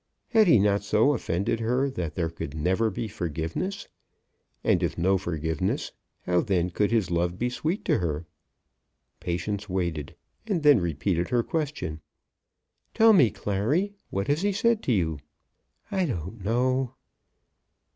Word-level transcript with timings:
Had 0.29 0.47
he 0.47 0.57
not 0.57 0.81
so 0.81 1.13
offended 1.13 1.59
her 1.59 1.87
that 1.91 2.15
there 2.15 2.31
could 2.31 2.55
never 2.55 2.89
be 2.89 3.07
forgiveness? 3.07 3.87
And 4.63 4.81
if 4.81 4.97
no 4.97 5.19
forgiveness, 5.19 5.91
how 6.23 6.41
then 6.41 6.71
could 6.71 6.89
his 6.89 7.11
love 7.11 7.37
be 7.37 7.51
sweet 7.51 7.85
to 7.85 7.99
her? 7.99 8.25
Patience 9.19 9.69
waited, 9.69 10.15
and 10.47 10.63
then 10.63 10.79
repeated 10.81 11.29
her 11.29 11.43
question. 11.43 12.01
"Tell 12.95 13.13
me, 13.13 13.29
Clary; 13.29 13.93
what 14.09 14.25
has 14.25 14.41
he 14.41 14.51
said 14.51 14.81
to 14.85 14.91
you?" 14.91 15.19
"I 15.91 16.07
don't 16.07 16.43
know." 16.43 16.95